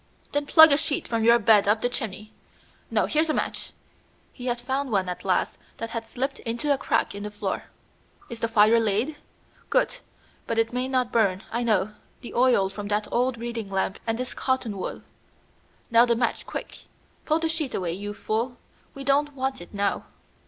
[0.31, 2.33] "Then plug a sheet from your bed up the chimney.
[2.89, 3.71] No, here's a match."
[4.33, 7.65] He had found one at last that had slipped into a crack in the floor.
[8.27, 9.15] "Is the fire laid?
[9.69, 9.97] Good,
[10.47, 11.43] but it may not burn.
[11.51, 15.03] I know the oil from that old reading lamp and this cotton wool.
[15.91, 16.85] Now the match, quick!
[17.25, 18.57] Pull the sheet away, you fool!
[18.95, 20.05] We don't want it now."